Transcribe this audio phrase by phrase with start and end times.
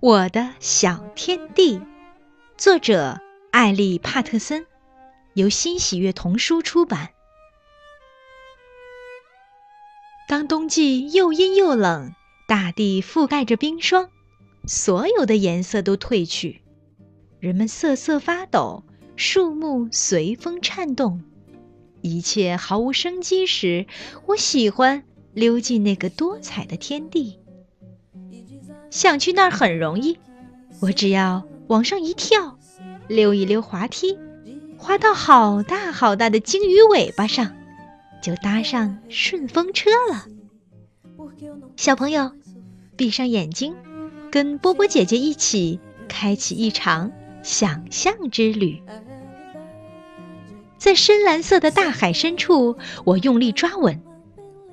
[0.00, 1.80] 我的小天地，
[2.58, 3.18] 作者
[3.50, 4.66] 艾利·帕特森，
[5.32, 7.12] 由新喜悦童书出版。
[10.28, 12.12] 当冬季又阴又冷，
[12.46, 14.10] 大地覆盖着冰霜，
[14.66, 16.60] 所有的颜色都褪去，
[17.40, 18.84] 人们瑟瑟发抖，
[19.16, 21.24] 树木随风颤动，
[22.02, 23.86] 一切毫无生机时，
[24.26, 27.40] 我喜欢溜进那个多彩的天地。
[28.90, 30.18] 想去那儿很容易，
[30.80, 32.58] 我只要往上一跳，
[33.08, 34.18] 溜一溜滑梯，
[34.78, 37.54] 滑到好大好大的鲸鱼尾巴上，
[38.22, 40.26] 就搭上顺风车了。
[41.76, 42.32] 小朋友，
[42.96, 43.74] 闭上眼睛，
[44.30, 48.82] 跟波波姐姐一起开启一场想象之旅。
[50.78, 54.00] 在深蓝色的大海深处，我用力抓稳，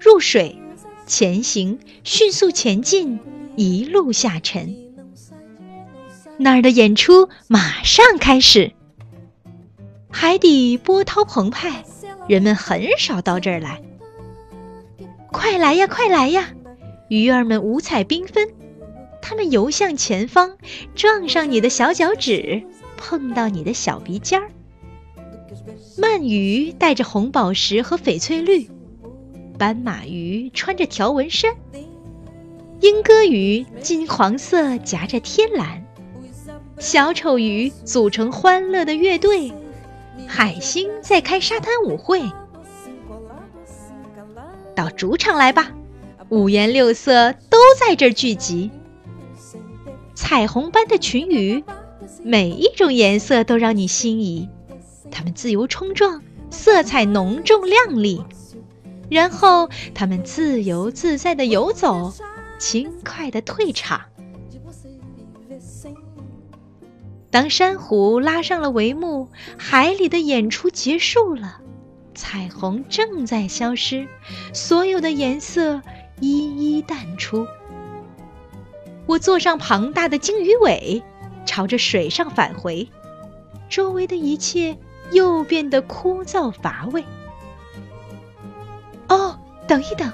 [0.00, 0.58] 入水，
[1.06, 3.20] 前行，迅速前进。
[3.58, 4.76] 一路下沉，
[6.38, 8.70] 那儿的演出马上开始。
[10.08, 11.84] 海底波涛澎湃，
[12.28, 13.82] 人们很少到这儿来。
[15.32, 16.50] 快来呀，快来呀！
[17.08, 18.48] 鱼儿们五彩缤纷，
[19.20, 20.56] 它们游向前方，
[20.94, 22.62] 撞上你的小脚趾，
[22.96, 24.52] 碰到你的小鼻尖儿。
[25.96, 28.70] 鳗鱼带着红宝石和翡翠绿，
[29.58, 31.56] 斑马鱼穿着条纹衫。
[32.80, 35.84] 莺歌鱼金黄色夹着天蓝，
[36.78, 39.52] 小丑鱼组成欢乐的乐队，
[40.28, 42.22] 海星在开沙滩舞会。
[44.76, 45.72] 到主场来吧，
[46.28, 48.70] 五颜六色都在这儿聚集。
[50.14, 51.64] 彩虹般的群鱼，
[52.22, 54.48] 每一种颜色都让你心仪。
[55.10, 58.22] 它们自由冲撞，色彩浓重亮丽，
[59.10, 62.14] 然后它们自由自在地游走。
[62.58, 64.00] 轻快的退场。
[67.30, 69.28] 当珊瑚拉上了帷幕，
[69.58, 71.60] 海里的演出结束了，
[72.14, 74.08] 彩虹正在消失，
[74.52, 75.82] 所有的颜色
[76.20, 77.46] 一一淡出。
[79.06, 81.02] 我坐上庞大的鲸鱼尾，
[81.46, 82.88] 朝着水上返回，
[83.68, 84.78] 周围的一切
[85.12, 87.04] 又变得枯燥乏味。
[89.08, 90.10] 哦，等一等。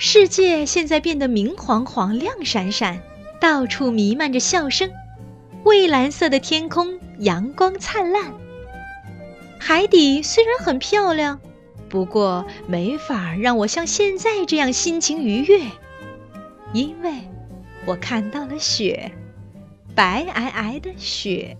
[0.00, 3.02] 世界现在变得明晃晃、亮闪闪，
[3.40, 4.88] 到处弥漫着笑声。
[5.64, 8.32] 蔚蓝色的天空，阳光灿烂。
[9.58, 11.40] 海底虽然很漂亮，
[11.88, 15.62] 不过没法让我像现在这样心情愉悦，
[16.72, 17.10] 因为
[17.84, 19.10] 我看到了雪，
[19.96, 21.56] 白皑皑的雪。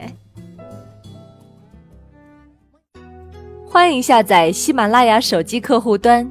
[3.67, 6.31] 欢迎下载喜马拉雅手机客户端。